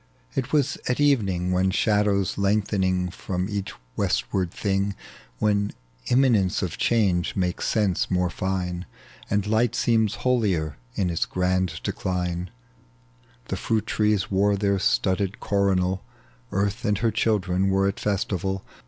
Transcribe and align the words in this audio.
It 0.33 0.51
was 0.51 0.79
at 0.89 0.99
evening, 0.99 1.51
When 1.51 1.69
shadows 1.69 2.35
lengthen 2.35 3.11
from 3.11 3.47
each 3.47 3.71
westward 3.95 4.49
thing, 4.49 4.95
When 5.37 5.73
imminence 6.07 6.63
of 6.63 6.79
change 6.79 7.35
makes 7.35 7.67
sense 7.67 8.09
more 8.09 8.31
iine. 8.31 8.85
And 9.29 9.45
light 9.45 9.75
seems 9.75 10.15
holier 10.25 10.75
in 10.95 11.11
its 11.11 11.27
grand 11.27 11.81
decline. 11.83 12.49
The 13.49 13.55
fhiit 13.55 13.85
trees 13.85 14.31
wore 14.31 14.55
their 14.55 14.79
studded 14.79 15.39
coronal, 15.39 16.03
Earth 16.51 16.83
and 16.83 16.97
her 16.97 17.11
children 17.11 17.69
were 17.69 17.87
at 17.87 17.99
festival. 17.99 18.65